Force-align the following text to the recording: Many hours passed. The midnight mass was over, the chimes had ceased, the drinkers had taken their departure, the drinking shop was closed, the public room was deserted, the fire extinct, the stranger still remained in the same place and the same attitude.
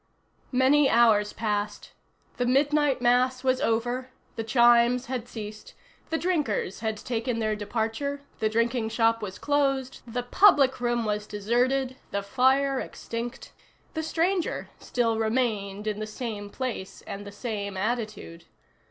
Many 0.51 0.89
hours 0.89 1.31
passed. 1.31 1.91
The 2.37 2.45
midnight 2.47 3.03
mass 3.03 3.43
was 3.43 3.61
over, 3.61 4.09
the 4.35 4.43
chimes 4.43 5.05
had 5.05 5.27
ceased, 5.27 5.75
the 6.09 6.17
drinkers 6.17 6.79
had 6.79 6.97
taken 6.97 7.37
their 7.37 7.55
departure, 7.55 8.21
the 8.39 8.49
drinking 8.49 8.89
shop 8.89 9.21
was 9.21 9.37
closed, 9.37 10.01
the 10.07 10.23
public 10.23 10.79
room 10.81 11.05
was 11.05 11.27
deserted, 11.27 11.97
the 12.09 12.23
fire 12.23 12.79
extinct, 12.79 13.51
the 13.93 14.01
stranger 14.01 14.69
still 14.79 15.19
remained 15.19 15.85
in 15.85 15.99
the 15.99 16.07
same 16.07 16.49
place 16.49 17.03
and 17.05 17.23
the 17.23 17.31
same 17.31 17.77
attitude. 17.77 18.45